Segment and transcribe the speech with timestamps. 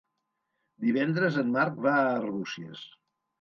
[0.85, 2.83] Divendres en Marc va a Arbúcies.